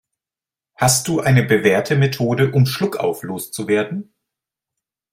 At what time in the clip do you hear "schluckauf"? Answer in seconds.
2.65-3.21